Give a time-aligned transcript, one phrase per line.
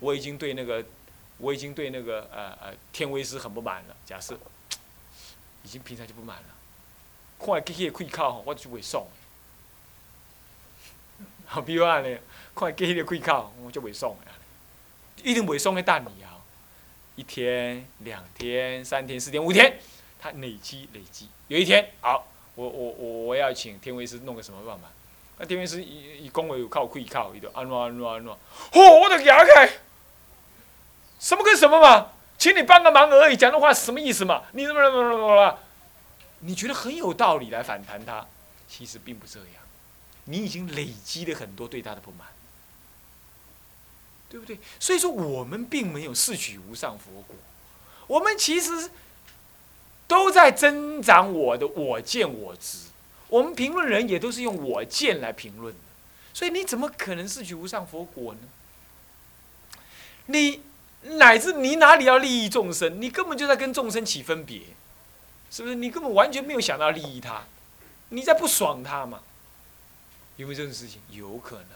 [0.00, 0.84] 我已经对那个，
[1.38, 3.96] 我已经对那个呃呃天威师很不满了。
[4.04, 4.38] 假设，
[5.62, 6.44] 已经平常就不满了，
[7.38, 9.06] 看机器的开口，我就袂爽。
[11.46, 12.18] 好，比如安尼，
[12.54, 14.30] 看机器的开口，我就袂爽的。
[15.22, 16.38] 一定袂爽的等你啊！
[17.16, 19.78] 一天、两天、三天、四天、五天，
[20.18, 21.28] 它累积累积。
[21.48, 24.88] 有一天，好，我我我我要请天威师弄个什么办法？
[25.38, 28.32] 那天威师一一讲话有靠开口，伊就安怎安怎安怎，
[28.72, 29.70] 嚯，我就牙开，
[31.20, 32.08] 什么跟什么嘛？
[32.38, 34.42] 请你帮个忙而已，讲的话是什么意思嘛？
[34.52, 35.60] 你怎么怎么怎么了？
[36.40, 38.26] 你觉得很有道理来反弹他，
[38.66, 39.48] 其实并不这样。
[40.24, 42.26] 你已经累积了很多对他的不满，
[44.30, 44.58] 对不对？
[44.78, 47.36] 所以说，我们并没有四取无上佛果，
[48.06, 48.90] 我们其实
[50.06, 52.78] 都在增长我的我见我执。
[53.28, 55.80] 我们评论人也都是用我见来评论的，
[56.32, 58.40] 所以你怎么可能四取无上佛果呢？
[60.26, 60.62] 你
[61.02, 63.00] 乃至你哪里要利益众生？
[63.00, 64.62] 你根本就在跟众生起分别，
[65.50, 65.74] 是不是？
[65.74, 67.44] 你根本完全没有想到利益他，
[68.10, 69.22] 你在不爽他嘛？
[70.36, 71.00] 有没有这种事情？
[71.10, 71.66] 有可能。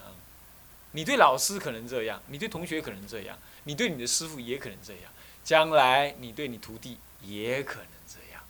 [0.92, 8.42] 你对老师可能这样，你对同学可能这样，你对你的师傅也可能这样，将来你对你徒弟也可能这样，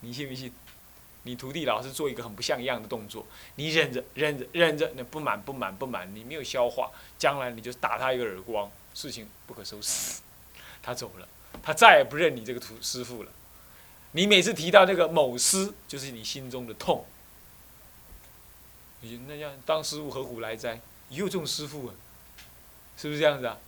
[0.00, 0.52] 你信不信？
[1.22, 10.20] 你徒弟老是做一个很不像样的动作，你忍着忍着忍着，那不满不满不满，你没有消化，将来你就打他一个耳光，事情不可收拾，
[10.82, 11.28] 他走了，
[11.62, 13.30] 他再也不认你这个徒师傅了。
[14.12, 17.04] 你每次提到那个某师，就是你心中的痛。
[19.00, 20.80] 你那样当师傅何苦来哉？
[21.08, 21.94] 也有这种师傅啊，
[22.96, 23.58] 是不是这样子啊？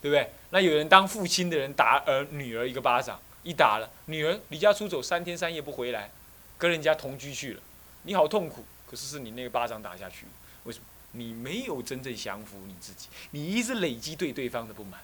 [0.00, 0.32] 对不对？
[0.50, 6.10] 那有人当父亲的人打儿女儿一个巴掌，一打了，女儿离家出走三天三夜不回来，
[6.56, 7.60] 跟人家同居去了，
[8.04, 8.64] 你好痛苦。
[8.86, 10.24] 可是是你那个巴掌打下去，
[11.18, 15.00] 你没有真正降服你自己，你一直累积对对方的不满，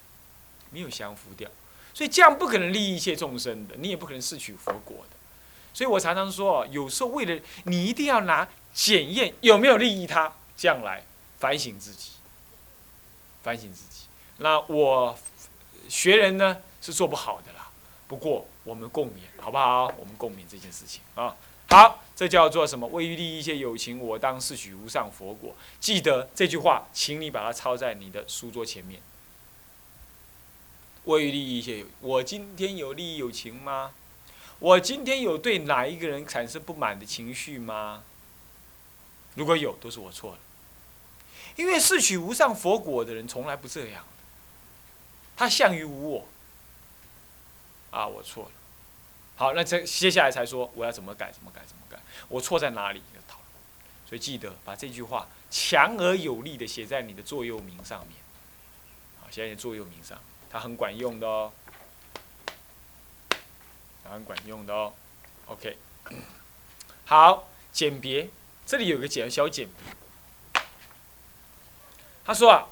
[0.70, 1.50] 没有降服掉，
[1.92, 5.16] 所以这样不可能利益一切众生的，你也不可能摄取佛果的。
[5.74, 11.02] 所以我常常说，有时候为了你一定要拿检验有没有利益他，这样来
[11.40, 12.12] 反省自己，
[13.42, 14.04] 反省自己。
[14.38, 15.18] 那我
[15.88, 17.68] 学人呢是做不好的啦，
[18.06, 19.92] 不过我们共勉，好不好？
[19.98, 21.34] 我们共勉这件事情啊。
[21.68, 22.86] 好，这叫做什么？
[22.88, 25.54] 为于利益一切有情，我当视取无上佛果。
[25.80, 29.02] 记得这句话，请你把它抄在你的书桌前面。
[31.04, 33.92] 为于利益一切有，我今天有利益有情吗？
[34.60, 38.04] 我今天有对哪一个人产生不满的情绪吗？
[39.34, 40.38] 如果有，都是我错了。
[41.56, 44.04] 因为视取无上佛果的人从来不这样，
[45.36, 46.28] 他向于无我。
[47.90, 48.50] 啊，我错了。
[49.36, 51.98] 好，那这接下来才说我要怎么改，怎么改，怎么改？
[52.28, 53.02] 我错在哪里？
[53.26, 53.46] 讨论。
[54.06, 58.16] 所以记得把这句话强而有力的写在你的座右铭上面。
[59.20, 60.18] 好，写在你的座右铭上，
[60.50, 61.52] 它很管用的哦，
[64.04, 64.92] 它很管用的哦。
[65.46, 65.76] OK，
[67.04, 68.28] 好，简别，
[68.64, 70.62] 这里有个简小简别。
[72.24, 72.68] 他说啊。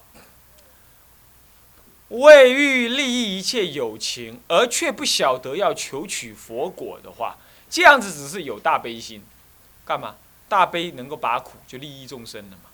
[2.21, 7.39] 为欲利益一切有情，而却不晓得要求取佛果的话，
[7.71, 9.23] 这样子只是有大悲心，
[9.87, 10.17] 干嘛？
[10.47, 12.65] 大悲能够拔苦，就利益众生了嘛。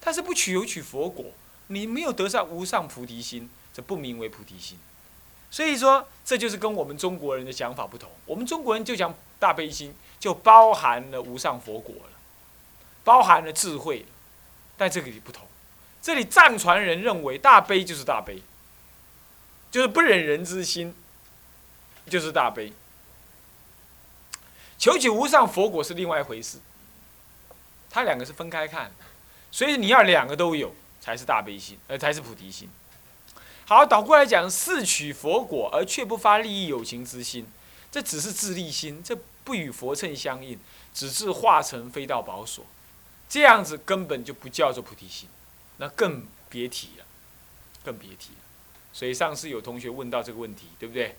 [0.00, 1.24] 但是不取有取佛果，
[1.68, 4.78] 你没有得上无上菩提心，这不名为菩提心。
[5.50, 8.10] 所以说，这就是跟我们中国人的想法不同。
[8.26, 12.18] 我们中国人就讲大悲心，就包含了无上佛果了，
[13.02, 14.04] 包含了智慧
[14.76, 15.46] 但这个也不同，
[16.02, 18.42] 这里藏传人认为大悲就是大悲。
[19.74, 20.94] 就是不忍人之心，
[22.08, 22.72] 就是大悲。
[24.78, 26.58] 求取无上佛果是另外一回事，
[27.90, 28.92] 它两个是分开看，
[29.50, 32.70] 所以你要两个都有，才是大悲心，呃，才是菩提心。
[33.66, 37.44] 好，倒过来讲，四取佛果而却不发利益有情之心，
[37.90, 40.56] 这只是自利心，这不与佛乘相应，
[40.94, 42.64] 只是化成非道宝所，
[43.28, 45.28] 这样子根本就不叫做菩提心，
[45.78, 47.04] 那更别提了，
[47.82, 48.34] 更别提。
[48.94, 51.16] 所以上次有同学问到这个问题，对不对？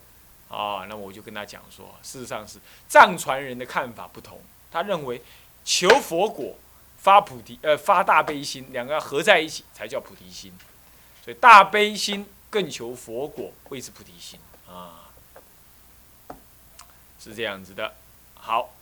[0.48, 2.58] 啊，那我就跟他讲说，事实上是
[2.88, 4.40] 藏传人的看法不同，
[4.72, 5.22] 他认为
[5.66, 6.56] 求佛果、
[6.98, 10.54] 发菩提呃发大悲心，两个合在一起才叫菩提心。
[11.24, 14.40] 所以大悲心更求佛果，谓之菩提心
[14.70, 15.10] 啊，
[17.20, 17.94] 是这样子的。
[18.36, 18.74] 好，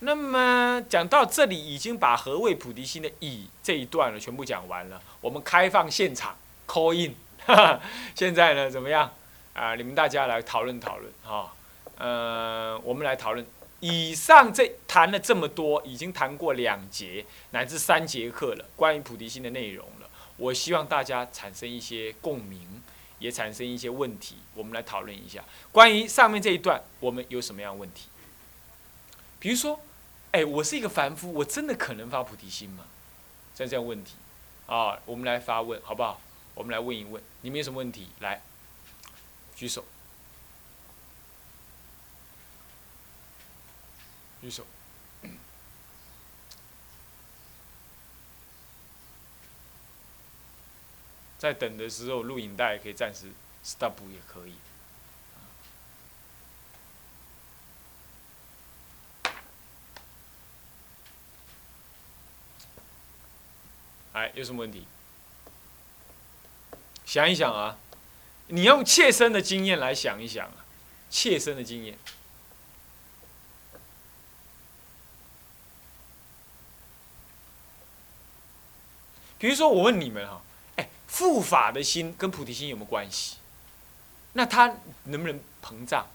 [0.00, 5.00] 那么讲到这里，已经把何谓菩提心的以这一段了全部讲完了。
[5.20, 6.36] 我们开放现场
[6.66, 7.14] call in。
[8.14, 9.12] 现在呢，怎么样？
[9.54, 11.52] 啊，你们大家来讨论讨论哈。
[11.98, 13.46] 呃，我们来讨论。
[13.80, 20.08] 以上这谈了这么多，已经谈过两节乃至三节课了，关于菩提心的内容了。
[20.36, 22.80] 我希望大家产生一些共鸣，
[23.18, 25.42] 也产生一些问题，我们来讨论一下。
[25.72, 28.08] 关于上面这一段，我们有什么样问题？
[29.40, 29.80] 比如说，
[30.30, 32.84] 哎，我是一个凡夫，我真的可能发菩提心吗？
[33.54, 34.14] 像这样问题，
[34.66, 36.20] 啊，我们来发问，好不好？
[36.54, 38.08] 我们来问一问，你们有什么问题？
[38.20, 38.40] 来，
[39.54, 39.84] 举手，
[44.40, 44.64] 举手。
[51.38, 53.32] 在等的时候，录影带可以暂时
[53.64, 54.54] stop 也可以。
[64.12, 64.86] 哎，有什么问题？
[67.12, 67.76] 想一想啊，
[68.46, 70.64] 你用切身的经验来想一想啊，
[71.10, 71.98] 切身的经验。
[79.38, 80.40] 比如说，我问你们哈。
[80.76, 83.36] 哎护法的心跟菩提心有没有关系？
[84.32, 84.74] 那他
[85.04, 86.06] 能不能膨胀？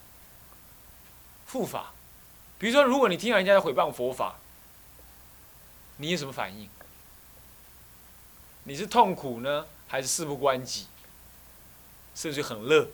[1.51, 1.93] 护法，
[2.57, 4.37] 比如说，如果你听到人家在诽谤佛法，
[5.97, 6.67] 你有什么反应？
[8.63, 10.87] 你是痛苦呢，还是事不关己？
[12.13, 12.89] 甚至很乐？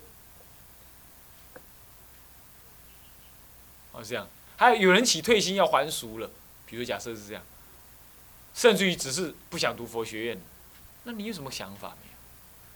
[3.92, 4.28] 哦，这样。
[4.58, 6.30] 还有有人起退心要还俗了，
[6.66, 7.44] 比如假设是这样，
[8.54, 10.42] 甚至于只是不想读佛学院。
[11.04, 12.18] 那你有什么想法没有？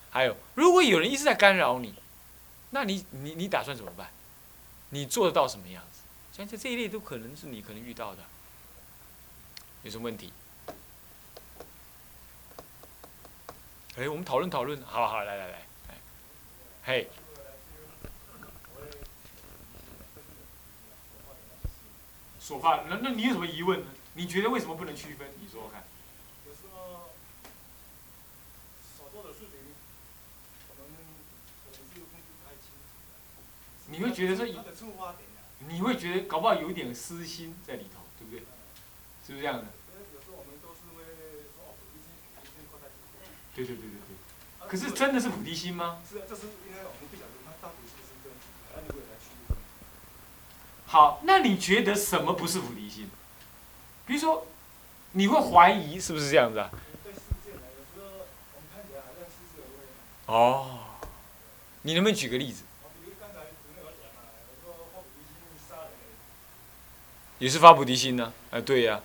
[0.09, 1.93] 还有，如果有人一直在干扰你，
[2.71, 4.09] 那你你你打算怎么办？
[4.89, 5.99] 你做得到什么样子？
[6.35, 8.23] 像这这一类都可能是你可能遇到的，
[9.83, 10.31] 有什么问题？
[13.97, 15.67] 哎，我们讨论讨论，好好来来来，
[16.83, 17.09] 嘿。
[22.39, 23.87] 说话，那那你有什么疑问呢？
[24.13, 25.27] 你觉得为什么不能区分？
[25.39, 25.83] 你说说看。
[33.89, 34.45] 你会觉得说，
[35.59, 38.41] 你会觉得搞不好有一点私心在里头，对不对？
[39.25, 39.65] 是不是这样的？
[43.57, 44.69] 对对对对对。
[44.69, 45.99] 可是真的是菩提心吗？
[46.07, 49.55] 是啊，这是因为我们不晓得它到底是不是真的，
[50.85, 53.09] 好，那你觉得什么不是菩提心？
[54.05, 54.45] 比如说，
[55.13, 56.69] 你会怀疑是不是这样子啊？
[60.27, 60.79] 哦，
[61.81, 62.63] 你能不能举个例子？
[67.39, 69.01] 也是发菩提心呢，哎，对呀。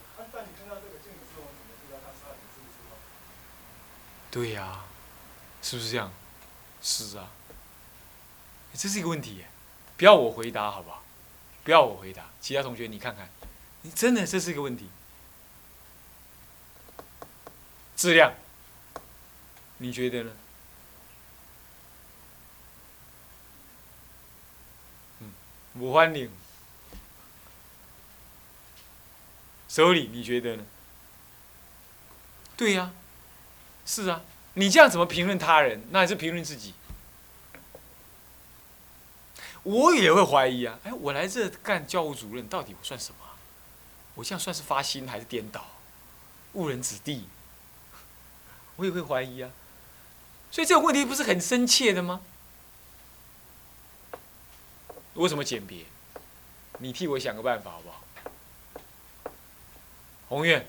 [4.33, 4.81] 对呀，
[5.63, 6.11] 是不是这样？
[6.83, 7.31] 是啊。
[8.75, 9.45] 这是一个问题，
[9.99, 11.03] 不要我回答好不好？
[11.63, 13.29] 不要我回答，其他同学你看看，
[13.83, 14.89] 你真的这是一个问题。
[17.95, 18.33] 质量，
[19.77, 20.33] 你觉得呢？
[25.21, 25.33] 嗯，
[25.75, 26.31] 不欢迎。
[29.69, 30.65] 手里，你觉得呢？
[32.57, 32.93] 对呀，
[33.95, 34.23] 是啊，
[34.55, 35.85] 你这样怎么评论他人？
[35.91, 36.73] 那还是评论自己。
[39.65, 43.19] 我也会怀疑啊，哎，我来这干教务主任，到底我算什么？
[44.15, 45.67] 我这样算是发心还是颠倒？
[46.55, 47.29] 误人子弟？
[48.77, 49.51] 我也会怀疑啊。
[50.51, 52.23] 所以这个问题不是很深切的吗？
[55.15, 55.85] 为什么鉴别？
[56.79, 59.33] 你替我想个办法好不好？
[60.31, 60.67] 宏愿。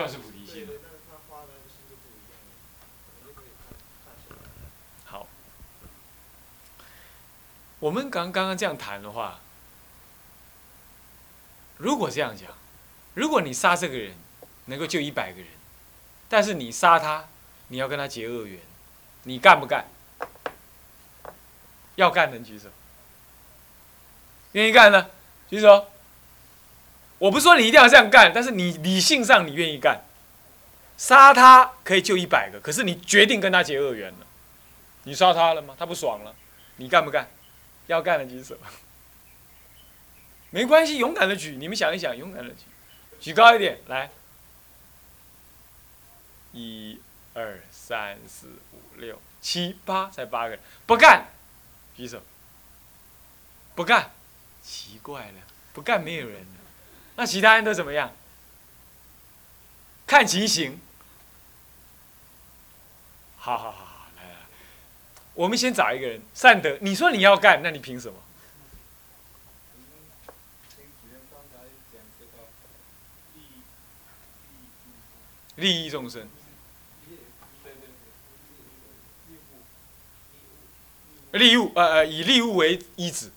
[0.00, 0.66] 算是菩提心。
[0.66, 0.72] 了。
[5.04, 5.26] 好。
[7.80, 9.40] 我们刚刚刚这样谈的话，
[11.76, 12.50] 如果这样讲，
[13.12, 14.14] 如果你杀这个人
[14.66, 15.48] 能够救一百个人，
[16.30, 17.28] 但是你杀他，
[17.68, 18.58] 你要跟他结恶缘，
[19.24, 19.86] 你干不干？
[21.96, 22.70] 要干能举手，
[24.52, 25.10] 愿意干的
[25.50, 25.90] 举手。
[27.20, 30.02] 我不说你一定要这样干，但是你理性上你愿意干。
[30.96, 34.26] 杀他可以救一百个，可是你决定跟他结恶缘了，
[35.04, 35.76] 你杀他了吗？
[35.78, 36.34] 他不爽了，
[36.76, 37.28] 你干不干？
[37.86, 38.56] 要干的举手。
[40.50, 41.56] 没关系，勇敢的举。
[41.58, 42.64] 你们想一想，勇敢的举，
[43.20, 44.10] 举高一点，来。
[46.52, 47.00] 一、
[47.34, 51.26] 二、三、四、五、六、七、八，才八个人，不干，
[51.96, 52.22] 举手。
[53.74, 54.10] 不干，
[54.62, 55.40] 奇怪了，
[55.72, 56.60] 不干没有人了，
[57.20, 58.10] 那其他人都怎么样？
[60.06, 60.80] 看情形。
[63.36, 64.36] 好好好好，来来，
[65.34, 68.18] 我们先找一个人，善德，你说你要干，那你凭什么？
[75.56, 76.26] 利益众生。
[81.32, 83.30] 利物呃呃，以利物为依止。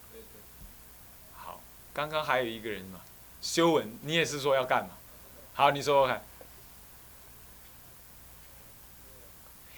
[1.35, 1.61] 好，
[1.93, 3.01] 刚刚还有一个人嘛，
[3.43, 4.91] 修文，你也是说要干嘛？
[5.53, 6.23] 好，你说说看。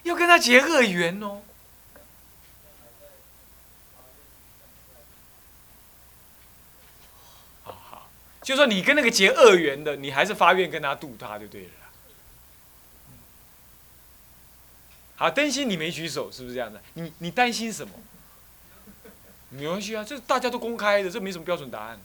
[0.03, 1.41] 要跟他结恶缘哦。
[7.63, 8.10] 好好，
[8.43, 11.69] 就说你跟那个结恶缘的，你还是发愿跟他度他就对了。
[15.15, 16.79] 好，担心你没举手，是不是这样的？
[16.93, 17.95] 你你担心什么？
[19.50, 22.00] 没关系啊，这大家都公开的，这没什么标准答案。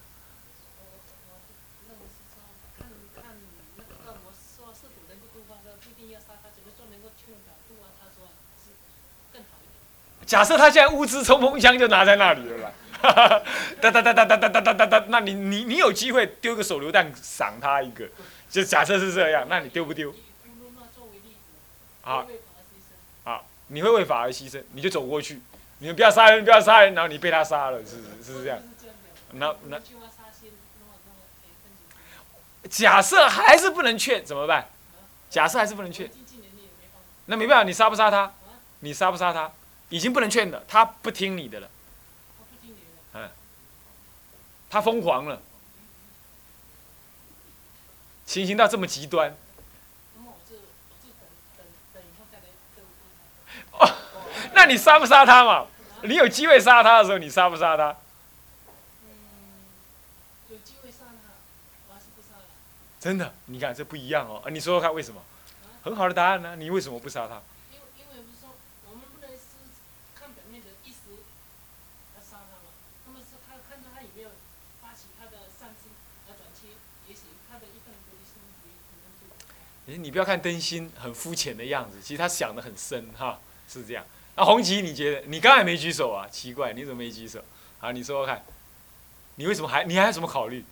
[10.30, 12.72] 假设他现在物资冲锋枪就拿在那里了吧？
[13.82, 18.08] 哒哒哒哒哒哒哒哒哒哒，那你你你有机会丢个手榴弹赏他一个，
[18.48, 20.14] 就假设是这样，那你丢不丢？
[22.02, 22.24] 好。
[23.66, 25.40] 你会为法而牺牲，你就走过去，
[25.78, 28.58] 你们不要杀人，不要杀人，然后你被他杀了，是是是这样。
[29.32, 29.80] 那那
[32.68, 34.68] 假设还是不能劝怎么办？
[35.28, 36.08] 假设还是不能劝，
[37.26, 38.32] 那没办法，你杀不杀他？
[38.78, 39.50] 你杀不杀他？
[39.90, 41.70] 已经不能劝了，他不听你的了。
[43.12, 43.28] 嗯，
[44.70, 45.42] 他疯狂了，
[48.24, 49.36] 情形到这么极端。
[53.72, 53.92] 哦
[54.54, 55.66] 那你杀不杀他嘛？
[56.02, 57.96] 你有机会杀他的时候，你杀不杀他？
[60.48, 61.34] 有机会杀他，
[61.88, 62.34] 我还是不杀
[63.00, 64.42] 真的，你看这不一样哦。
[64.44, 65.22] 啊，你说说看为什么？
[65.82, 67.40] 很好的答案呢，你为什么不杀他？
[67.72, 68.50] 因为因为不是说
[68.84, 69.72] 我们不能是
[70.14, 71.24] 看表面的意思
[72.14, 72.68] 来杀他嘛。
[73.06, 74.30] 那么是他看到他有没有
[74.82, 75.88] 发起他的善心
[76.28, 76.76] 来转切，
[77.08, 78.36] 也许他的一份菩提心
[78.68, 79.24] 也可能就。
[79.96, 84.04] 你不要看灯芯很肤浅的样子，其实他想的很深哈，是这样。
[84.36, 86.28] 那红旗，你觉得你刚才没举手啊？
[86.28, 87.42] 奇怪，你怎么没举手？
[87.78, 88.44] 好，你说说看，
[89.36, 90.64] 你为什么还你还有什么考虑？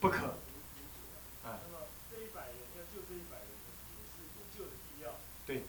[0.00, 0.26] 不可。
[1.42, 1.58] 啊
[5.46, 5.62] 对。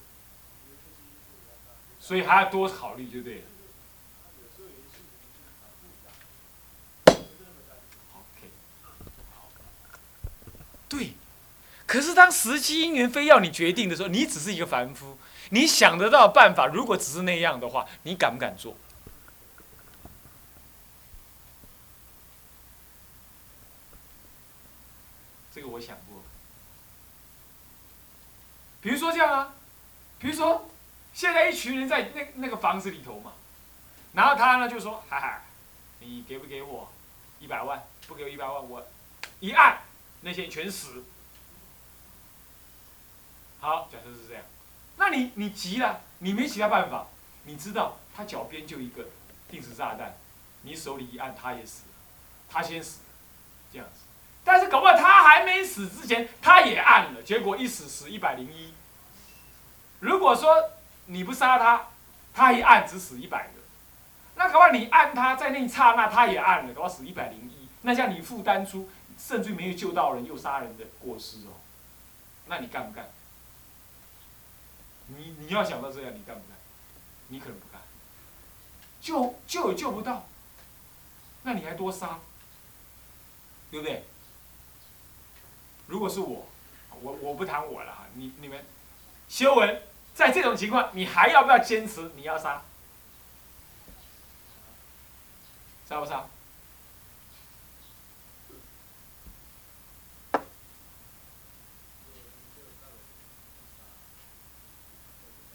[2.05, 3.41] 所以还要多考虑，就对了。
[10.87, 11.13] 对，
[11.87, 15.17] 可是当时机因缘非要你决定的时候，你只是一个凡夫，
[15.49, 18.77] 你想得到办法，如果只是那样的话，你敢不敢做？
[25.51, 26.21] 这个我想过。
[28.79, 29.55] 比如说这样啊，
[30.19, 30.69] 比如说
[31.15, 33.31] 现在一群人在那那个房子里头嘛，
[34.13, 35.41] 然后他呢就说：“哈哈，
[35.99, 36.91] 你给不给我
[37.39, 37.81] 一百万？
[38.05, 38.85] 不给我一百万，我
[39.39, 39.79] 一按。”
[40.21, 41.03] 那些全死。
[43.59, 44.43] 好，假设是这样，
[44.97, 47.07] 那你你急了，你没其他办法，
[47.43, 49.05] 你知道他脚边就一个
[49.49, 50.17] 定时炸弹，
[50.63, 51.83] 你手里一按，他也死，
[52.49, 52.99] 他先死，
[53.71, 54.01] 这样子。
[54.43, 58.73] 但是搞不好他还没死之前，他也按了，结果一死死一百零一。
[59.99, 60.71] 如果说
[61.05, 61.87] 你不杀他，
[62.33, 63.53] 他一按只死一百个，
[64.35, 68.89] 那搞不好你按他在那一刹那他也按了，搞不好死一百零一，那像你负担出。
[69.17, 71.55] 甚至没有救到人又杀人的过失哦，
[72.47, 73.09] 那你干不干？
[75.07, 76.57] 你你要想到这样，你干不干？
[77.29, 77.79] 你可能不干。
[78.99, 80.27] 救救也救不到，
[81.43, 82.19] 那你还多杀，
[83.71, 84.03] 对不对？
[85.87, 86.45] 如果是我，
[87.01, 88.65] 我我不谈我了哈，你你们，
[89.29, 89.81] 修文，
[90.15, 92.09] 在这种情况，你还要不要坚持？
[92.15, 92.61] 你要杀？
[95.87, 96.25] 杀不杀？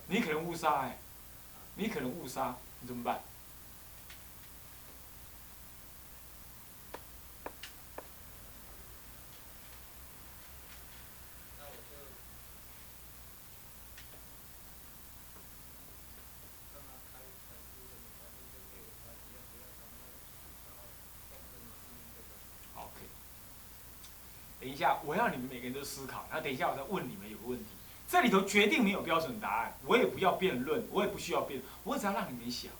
[0.06, 0.98] 你可能误杀哎，
[1.76, 3.22] 你可能误杀，你怎么办？
[24.80, 27.66] 下我要你们每个人都思考，然后等一下我再问你们有个问题。
[28.08, 32.72] 这里头决定没有标准答案，我也不要辩论，我也不需要辩，我只要让你们想。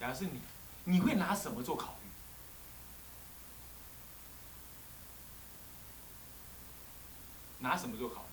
[0.00, 0.40] 假如是你，
[0.84, 2.08] 你会拿什么做考虑？
[7.58, 8.26] 拿什么做考虑？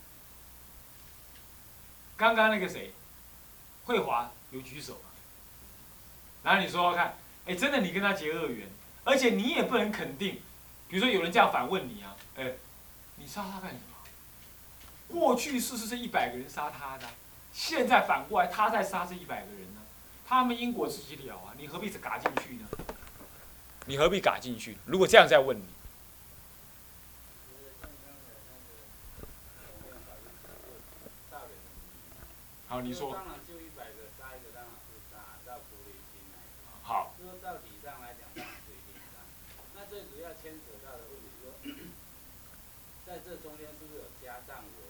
[2.18, 2.94] 刚刚那个谁，
[3.86, 5.02] 慧华有举手吗
[6.42, 7.16] 然后你说说看，
[7.46, 8.68] 哎，真的你跟他结恶缘，
[9.04, 10.42] 而且你也不能肯定，
[10.90, 12.54] 比如说有人这样反问你啊，哎，
[13.18, 13.84] 你杀他干什么？
[15.08, 17.08] 过去是是这一百个人杀他的，
[17.54, 19.82] 现在反过来他在杀这一百个人呢，
[20.28, 22.68] 他们因果自己了啊，你何必嘎进去呢？
[23.86, 24.78] 你何必嘎进去？
[24.86, 25.64] 如果这样再问你，
[32.68, 33.16] 好，你说。
[36.82, 37.14] 好。
[43.06, 44.86] 在这中间是不是有加上我？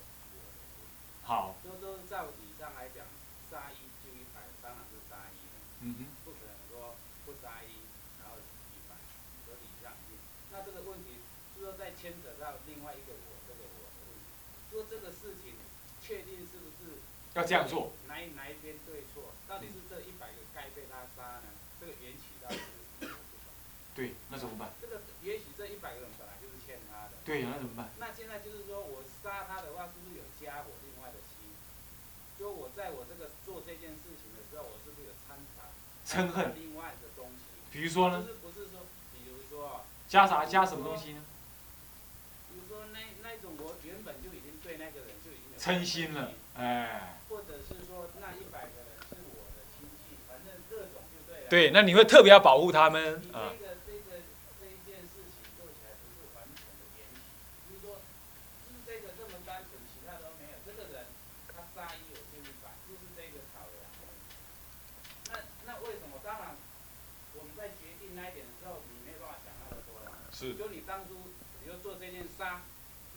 [1.29, 1.53] 好。
[1.62, 3.05] 就说照理上来讲，
[3.53, 5.38] 杀一就一百，当然是杀一
[5.86, 6.00] 嗯哼。
[6.25, 7.86] 不可能说不杀一，
[8.17, 8.41] 然后
[8.74, 8.98] 一百，
[9.45, 10.17] 合理上去。
[10.50, 11.21] 那这个问题，
[11.53, 14.25] 就说再牵扯到另外一个我，这个我的问题。
[14.74, 15.53] 说这个事情，
[16.01, 16.98] 确定是不是
[17.38, 17.93] 要这样做？
[18.09, 19.29] 哪哪一边对错？
[19.45, 21.53] 到底是这一百个该被他杀呢？
[21.79, 23.13] 这个缘起到底是？
[23.93, 24.74] 对，那怎么办？
[24.81, 27.21] 这个也许这一百个人本来就是欠他的。
[27.21, 27.93] 对，那怎么办？
[28.00, 30.88] 那现在就是说我杀他的话，是不是有加我另外的心？
[32.39, 35.67] 就我在我这个做这件事情的时候，我是不是有掺杂
[36.08, 37.43] 嗔恨另外的东西？
[37.69, 38.24] 比如说呢？
[38.24, 41.22] 不是不是说，比如说加啥加什么东西呢？
[42.48, 47.20] 比如说那那种我原本就已经对那个人就已经嗔心了，哎。
[47.27, 51.50] 或者是说那一百个人是我的亲戚，反正各种就对了。
[51.50, 53.51] 对，那你会特别要保护他们啊。
[70.39, 70.55] 是。
[70.55, 71.19] 就你当初，
[71.59, 72.63] 你就做这件杀，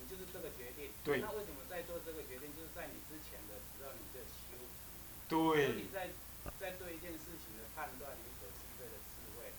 [0.02, 0.90] 你就是这个决定。
[1.06, 1.22] 对。
[1.22, 4.90] 那为什么在做这个决定，就是在你之前的时候，你的修持。
[5.30, 5.78] 对。
[5.78, 6.10] 你在
[6.58, 9.54] 在对一件事情的判断，你所具备的智慧。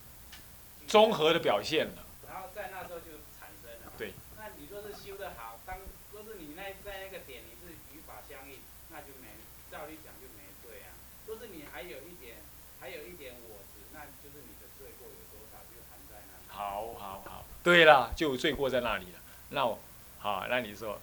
[0.86, 2.04] 综合的表现了。
[2.28, 3.92] 然后在那时候就产生了。
[3.96, 4.12] 对。
[4.36, 5.80] 那你说是修的好，当
[6.12, 8.60] 若是你那在那个点你是语法相应，
[8.92, 9.32] 那就没
[9.72, 10.92] 照理讲就没对啊。
[11.26, 12.36] 若是你还有一点，
[12.78, 16.44] 还有一点我执，那就是你的罪过有多少就含在那里。
[16.48, 17.33] 好好好。
[17.64, 19.18] 对了，就有罪过在那里了。
[19.48, 19.80] 那我，
[20.18, 21.00] 好，那你说。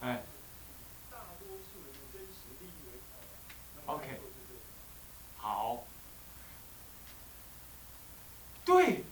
[0.00, 0.22] 哎。
[3.84, 4.20] OK。
[5.36, 5.84] 好。
[8.64, 9.04] 对。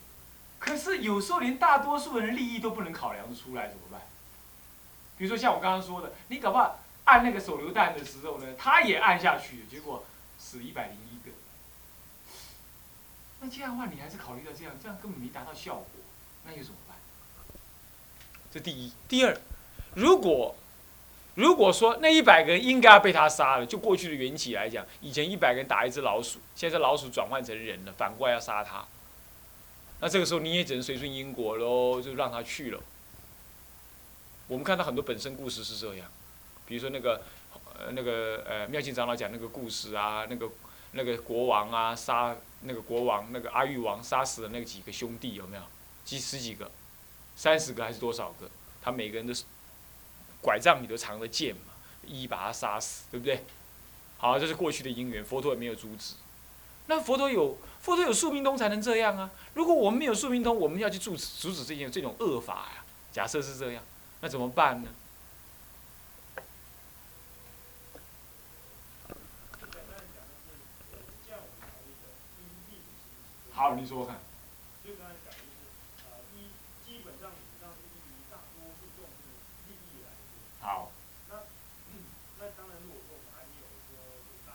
[0.59, 4.01] 可是有时候连大多数人的利益都不能考量出来，怎么办？
[5.19, 10.03] 比如说像我刚刚说的，你搞不好按那个手榴弹的时候呢，他也按下去，结果
[10.39, 11.08] 死一百零。
[13.41, 15.87] 那这样的话，你还是考虑到这样，这样根本没达到效果，
[16.45, 16.97] 那又怎么办？
[18.51, 19.39] 这第一，第二，
[19.95, 20.57] 如果
[21.35, 28.85] 如果说那一百个人应该要被他杀了，就过去的缘起来讲，以前一百个人打一只老鼠，现在老鼠转换成人了，反过来要杀他，
[30.01, 32.81] 那这个时候你也只能随顺因果喽，就让他去了。
[34.49, 36.11] 我们看到很多本身故事是这样，
[36.67, 37.23] 比如说那个
[37.79, 40.49] 呃那个呃妙静长老讲那个故事啊，那个
[40.93, 42.37] 那个国王啊杀。
[42.63, 45.63] 那个国王，那个阿育王杀死了那几个兄弟，有没有？
[46.05, 46.69] 几十几个，
[47.37, 48.51] 三十个还是多少个？
[48.83, 49.45] 他每个人都是
[50.43, 51.73] 拐杖里都藏着剑嘛，
[52.05, 53.45] 一一把他杀死，对不对？
[54.17, 56.15] 好，这是过去的因缘，佛陀也没有阻止。
[56.87, 59.31] 那佛陀有佛陀有宿命通才能这样啊！
[59.55, 62.85] 如果我们没有宿命通，我们要去阻止阻止这件这种恶法呀。
[63.13, 63.85] 假设是这样，
[64.21, 64.89] 那怎么办呢？
[73.59, 74.15] 好，你说说看。
[74.87, 75.67] 就刚才讲的是，
[76.07, 76.47] 呃，一
[76.87, 79.35] 基本上以上是以大多数重视
[79.67, 80.39] 利益来说。
[80.63, 80.95] 好。
[81.27, 81.43] 那
[82.39, 83.99] 那当然，如果说我们还没有说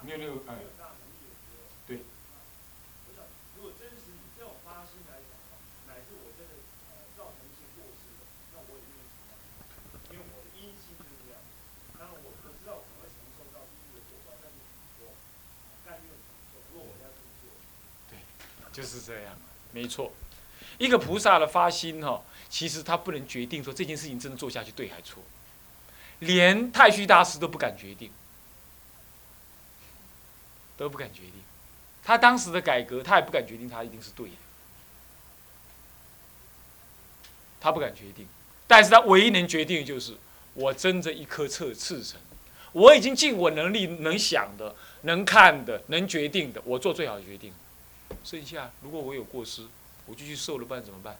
[0.07, 1.67] 没有那个没有大能力的时候。
[1.83, 1.99] 对。
[1.99, 3.27] 我想，
[3.59, 5.59] 如果真实以这种发心来讲的话，
[5.91, 6.55] 乃至我真的
[6.87, 8.23] 呃造成一些过失的，
[8.55, 11.43] 那我也愿意承担，因为我的阴心就是这样。
[11.99, 14.55] 当然，我我知道我可能会承受到地狱的果报，但是
[15.03, 15.11] 我
[15.83, 16.63] 甘愿承受。
[16.71, 17.02] 如果我要这么做。
[18.73, 19.33] 就是这样，
[19.71, 20.11] 没错。
[20.79, 25.23] 一个菩萨的发心哈，其实他不能决定说这件事情真的做下去对还错，
[26.19, 28.11] 连太虚大师都不敢决定，
[30.75, 31.33] 都不敢决定。
[32.03, 34.35] 他当时的改革，他也不敢决定他一定是对的。
[37.61, 38.27] 他不敢决定，
[38.67, 40.17] 但是他唯一能决定的就是
[40.53, 42.19] 我睁着一颗赤赤诚，
[42.73, 47.53] 我已经尽我能力能想的、能看的、能决定的，我做最好的决定。
[48.23, 49.67] 剩下如果我有过失，
[50.05, 51.17] 我就去受了，不然怎么办？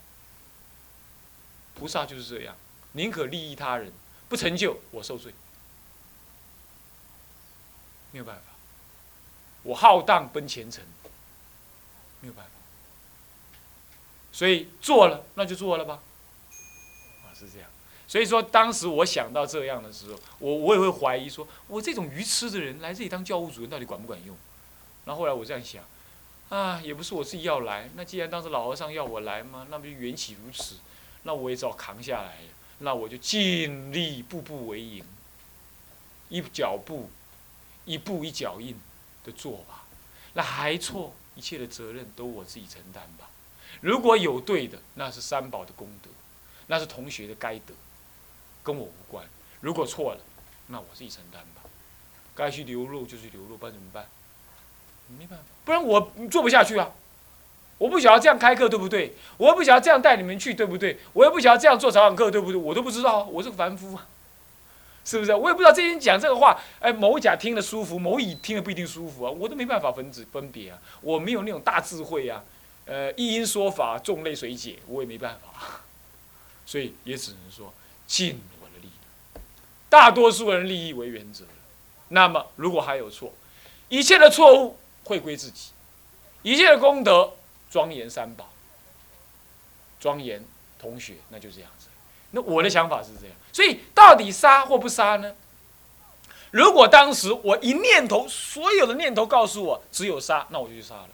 [1.76, 2.56] 菩萨就是这样，
[2.92, 3.92] 宁可利益他人，
[4.30, 5.34] 不成就我受罪，
[8.12, 8.42] 没有办法。
[9.64, 10.84] 我浩荡奔前程，
[12.20, 12.52] 没有办法。
[14.32, 16.02] 所以做了，那就做了吧。
[17.24, 17.70] 啊，是这样。
[18.08, 24.36] 所以说，当时我想到这样的时候，我我也会怀疑说，我这种愚痴的人来这里当教务主任，到底管不管用？
[25.06, 25.84] 然后后来我这样想，
[26.54, 27.90] 啊，也不是我自己要来。
[27.96, 30.76] 那既然当时老和尚要我来嘛，那不就缘起如此，
[31.24, 32.48] 那我也只好扛下来了。
[32.78, 35.04] 那我就尽力步步为营，
[36.30, 37.10] 一脚步，
[37.86, 38.80] 一步一脚印
[39.24, 39.86] 的做吧。
[40.36, 43.28] 那还错，一切的责任都我自己承担吧。
[43.82, 46.10] 如果有对的，那是三宝的功德，
[46.68, 47.74] 那是同学的该得，
[48.62, 49.28] 跟我无关。
[49.60, 50.22] 如果错了，
[50.68, 51.64] 那我自己承担吧。
[52.36, 54.08] 该去流露就去流露，不然怎么办？
[55.08, 56.92] 没办法，不然我做不下去啊！
[57.80, 59.14] 我不想要这样开课，对不对？
[59.38, 61.00] 我也不想要这样带你们去，对不对？
[61.14, 62.56] 我也不想要这样做早晚课，对不对？
[62.56, 64.08] 我都不知道，我是个凡夫啊，
[65.04, 65.34] 是不是？
[65.34, 72.44] 我也不知道这些人讲这个话，哎，某甲听了舒服，某乙听了不一定舒服啊，我都没办法分子分别啊，我没有那种大智慧啊。
[72.86, 75.82] 呃，一因说法，众类随解，我也没办法，
[76.66, 77.74] 所以也只能说
[78.06, 78.90] 尽我的力，
[79.90, 81.46] 大多数人利益为原则。
[82.10, 83.34] 那么，如果还有错，
[83.88, 85.72] 一切的错误会归自己，
[86.42, 87.34] 一切的功德
[87.70, 88.50] 庄严三宝，
[90.00, 90.44] 庄严
[90.80, 91.88] 同学，那就这样子。
[92.32, 95.36] 那我的想法是这样，所以到底杀或不杀呢？
[96.52, 101.10] 如果当时我一念头，所有的念头告诉我只有杀，那我就去杀了。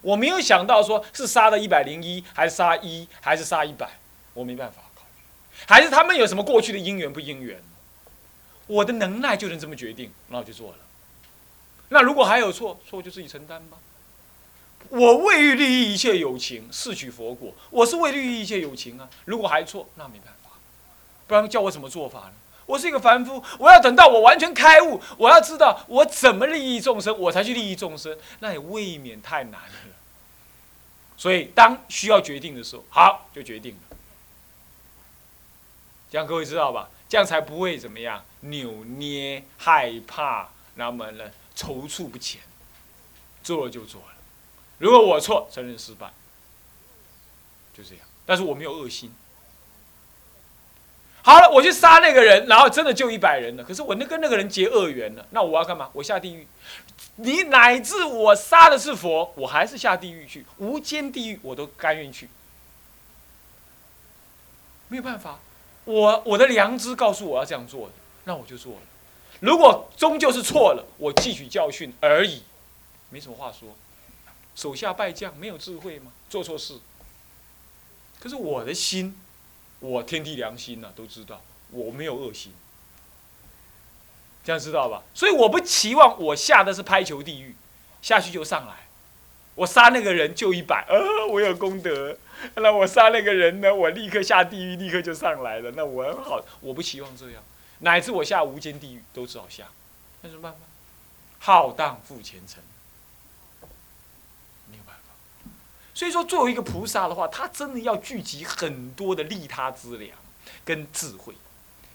[0.00, 3.98] 我没有想到说是杀了一百零一，还是杀一，还是杀一百，
[4.32, 5.22] 我没办法考虑，
[5.66, 7.60] 还是他们有什么过去的因缘不因缘？
[8.66, 10.78] 我的能耐就能这么决定，那我就做了。
[11.90, 13.76] 那如果还有错，错就自己承担吧。
[14.88, 19.08] 我为利益一切有情，是取佛果，我是为利益一切有情啊。
[19.26, 20.50] 如果还错，那没办法，
[21.26, 22.32] 不然叫我怎么做法呢？
[22.66, 29.94] 我是一个凡夫，我要等到我完全开悟，我要知道我怎么利益众生，我才去利益众生，那也未免太难了。
[31.16, 33.96] 所以，当需要决定的时候，好就决定了。
[36.10, 36.88] 这样各位知道吧？
[37.08, 41.24] 这样才不会怎么样扭捏、害怕，那么呢
[41.60, 42.40] 踌躇不前。
[43.42, 44.14] 做了就做了，
[44.76, 46.12] 如果我错，承认失败，
[47.74, 48.04] 就这样。
[48.26, 49.10] 但是我没有恶心。
[51.22, 53.64] 好了，我去杀那个人，然后真的救一百人了。
[53.64, 55.88] 可是我那跟那个人结恶缘了，那我要干嘛？
[55.94, 56.46] 我下地狱。
[57.16, 62.28] 你乃至我杀的是佛，我还是下地狱去，无间地狱我都甘愿去。
[64.88, 65.40] 没有办法，
[65.84, 67.94] 我我的良知告诉我要这样做的，
[68.24, 68.80] 那我就做了。
[69.38, 72.42] 如果终究是错了，我汲取教训而已，
[73.10, 73.68] 没什么话说。
[74.56, 76.10] 手下败将没有智慧吗？
[76.28, 76.78] 做错事。
[78.18, 79.16] 可是我的心。
[79.82, 81.40] 我天地良心呐，都知道
[81.70, 82.52] 我没有恶心，
[84.44, 85.02] 这样知道吧？
[85.14, 87.54] 所以我不期望我下的是拍球地狱，
[88.02, 88.86] 下去就上来。
[89.54, 92.14] 我杀那个人就一百，呃，我有功德。
[92.56, 93.74] 那我杀那个人呢？
[93.74, 95.70] 我立刻下地狱，立刻就上来了。
[95.70, 97.42] 那我很好，我不期望这样，
[97.80, 99.68] 乃至我下无间地狱都只好下，
[100.22, 100.54] 那怎么办？
[101.38, 102.62] 浩荡赴前程。
[104.70, 105.50] 没有办法
[105.94, 110.16] 所以说，作为一个菩萨的话，他真的要聚集很多的利他之良
[110.64, 111.34] 跟智慧，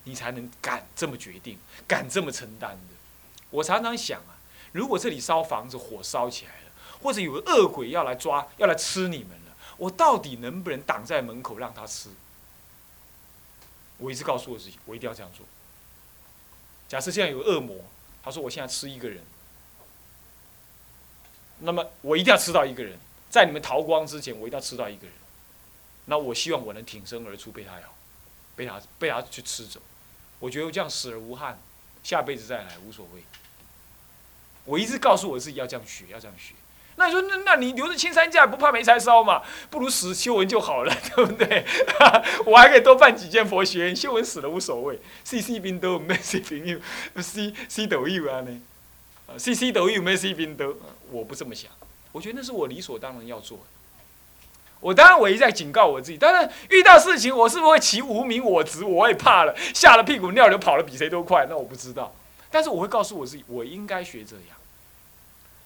[0.04, 2.96] 你才能敢这么决定，敢这么承担的。
[3.52, 4.38] 我常常想啊，
[4.74, 6.72] 如果这里烧房子，火烧起来了，
[7.02, 12.10] 或者有个恶鬼要来抓，要来吃你们了，我到底能不能挡在门口让他吃？
[13.98, 15.46] 我一直告诉我自己，我一定要这样做。
[16.88, 17.78] 假设现在有恶魔，
[18.24, 19.24] 他说我现在吃一个人，
[21.60, 22.98] 那么我一定要吃到一个人。
[23.30, 25.16] 在你们逃光之前，我一定要吃到一个人。
[26.06, 27.94] 那我希望我能挺身而出，被他咬，
[28.56, 29.82] 被他被他去吃走。
[30.40, 31.60] 我觉得这样死而无憾，
[32.04, 33.24] 下辈子再来无所谓。
[34.64, 36.54] 我一直告诉我自己要这样学，要这样学。
[36.98, 39.42] 那你说，那那你留着青山在不怕没柴烧嘛？
[39.70, 41.66] 不如死修文就好了， 对不对？
[42.46, 45.00] 我还可以多办几件佛学，修文死了无所谓。
[45.24, 46.80] C C 兵都没 C 朋友
[47.22, 48.62] ，C C 都有啊呢。
[49.38, 50.78] C C 都有没 C 兵都，
[51.12, 51.70] 我不这么想。
[52.14, 53.64] 我觉得那是我理所当然要做的。
[54.80, 62.14] 我当然我一再警告我自己，当然遇到事情我是不是会起无名我执，我也怕了，吓了屁股尿流跑了比谁都快，那我不知道。
[62.52, 64.56] 但是我会告诉我自己，我应该学这样。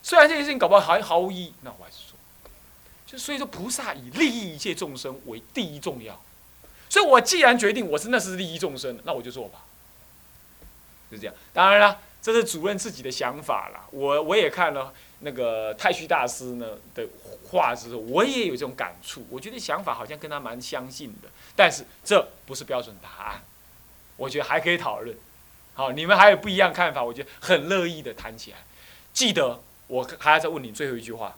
[0.02, 2.18] 虽然这件事情搞不好还毫无意义，那我还是做。
[3.06, 6.20] 就所以说，菩萨以利益一切众生为第一重要。
[6.90, 9.64] 所以我既然决定我是那是利益众生，那我就做吧。
[11.12, 11.36] 就这样。
[11.54, 13.86] 当然了，这是主任自己的想法啦。
[13.92, 17.08] 我我也看了那个太虚大师呢的
[17.50, 19.26] 话之后，我也有这种感触。
[19.30, 23.42] 我觉得想法好像跟他蛮相信的，但是这不是标准答案。
[24.18, 25.16] 我觉得还可以讨论。
[25.74, 28.58] 好，你们还有不一样看法，我觉得很乐意的谈起来。
[29.14, 31.36] 记得我还要再问你最后一句话。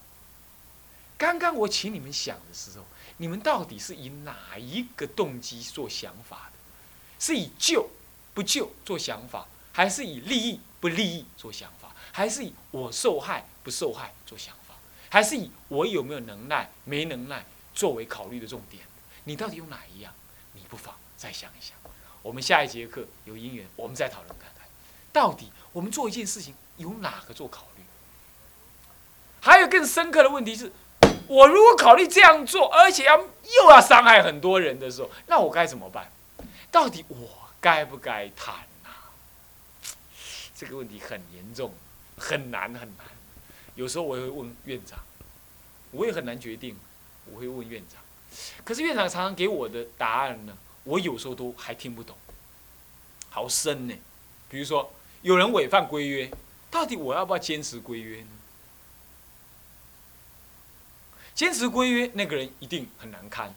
[1.18, 2.86] 刚刚我请你们想的时候，
[3.18, 6.60] 你们到底是以哪一个动机做想法的？
[7.18, 7.90] 是以救
[8.34, 14.76] 不救做想法，还是以利益不利益做想法，还是以我受害不受害做想法，
[15.10, 18.84] 还是以我有没有能耐没能耐作为考虑的重点？
[19.24, 20.14] 你到底用哪一样？
[20.54, 21.78] 你不妨再想一想。
[22.24, 24.68] 我们下一节课有因缘，我们再讨论看看，
[25.14, 27.84] 到底我们做一件事情有哪个做考虑？
[29.72, 30.72] 更深刻的问题是。
[31.28, 36.12] 我如果考虑这样做，而且要又要伤害很多人的时候，那我该怎么办？
[36.70, 38.54] 到底我该不该谈
[38.84, 38.90] 呢？
[40.54, 41.74] 这个问题很严重，
[42.18, 43.08] 很难很难。
[43.76, 45.00] 有时候我会问院长，
[45.92, 46.78] 我也很难决定。
[47.34, 48.02] 我会问院长，
[48.66, 52.18] 可是院长常常给我的答案呢，我有时候都还听不懂，
[53.30, 53.96] 好深呢。
[54.50, 56.30] 比如说，有人违反规约，
[56.70, 58.28] 到底我要不要坚持规约呢？
[61.42, 63.52] 坚持规约，那个人一定很难堪；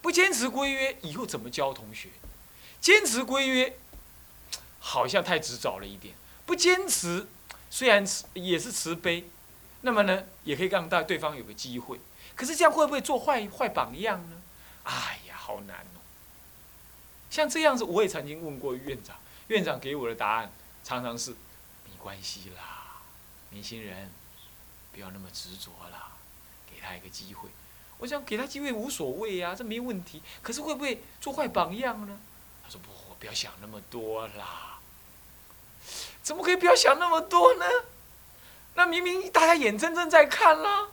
[0.00, 2.08] 不坚持规约，以后怎么教同学？
[2.80, 3.76] 坚持规约，
[4.80, 6.14] 好像太执着了一点；
[6.46, 7.26] 不坚持，
[7.68, 9.28] 虽然也是慈悲，
[9.82, 12.00] 那么呢，也可以让大对方有个机会。
[12.34, 14.40] 可是这样会不会做坏坏榜样呢？
[14.84, 16.00] 哎呀，好难哦！
[17.28, 20.50] 像这样子，我也曾经问过院长，院长给我的答案
[20.82, 21.32] 常常是：
[21.84, 23.02] 没关系啦，
[23.50, 24.10] 年轻人，
[24.94, 26.15] 不要那么执着啦。
[26.86, 27.48] 给他一个机会，
[27.98, 30.22] 我想给他机会无所谓呀，这没问题。
[30.40, 32.18] 可是会不会做坏榜样呢？
[32.64, 34.78] 他说不，我不要想那么多啦。
[36.22, 37.64] 怎么可以不要想那么多呢？
[38.74, 40.88] 那明明大家眼睁睁在看啦。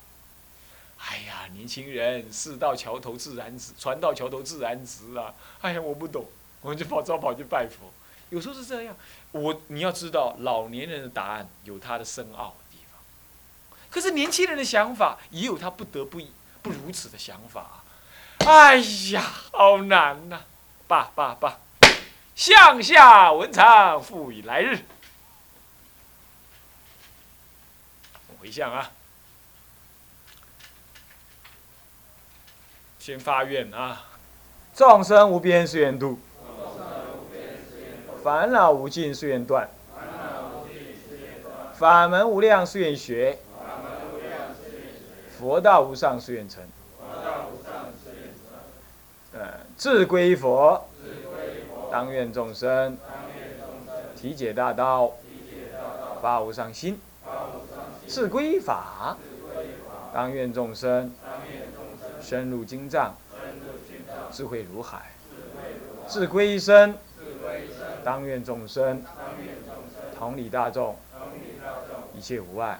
[0.97, 5.33] 哎呀，年轻人，事到桥头自然直，船到桥头自然直啊。
[5.61, 6.25] 哎呀，我不懂，
[6.61, 7.91] 我就跑，早跑去拜佛。
[8.29, 8.95] 有时候是这样，
[9.31, 12.55] 我你要知道，老年人的答案有他的深奥。
[13.93, 16.19] 可是年轻人的想法也有他不得不
[16.63, 18.77] 不如此的想法，啊哎
[19.11, 20.41] 呀，好难呐！
[20.87, 21.59] 爸爸爸，
[22.35, 24.79] 向下文长复以来日。
[28.41, 28.89] 回向啊，
[32.97, 34.05] 先发愿啊，
[34.73, 36.19] 众生无边誓愿度，
[38.23, 39.69] 烦恼无尽誓愿断，
[41.77, 43.37] 法门无量誓愿学。
[45.43, 46.63] 佛道无上誓愿成，
[49.33, 50.81] 呃，自归佛，
[51.91, 52.97] 当愿众生，
[54.15, 55.11] 体解大道，
[56.21, 56.97] 发无上心，
[58.07, 59.17] 自归法，
[60.13, 61.13] 当愿众生，
[62.21, 63.13] 深入经藏，
[64.31, 65.11] 智慧如海，
[66.07, 66.95] 自归身，
[68.05, 69.03] 当愿众生，
[70.17, 70.95] 同理大众，
[72.15, 72.79] 一切无碍。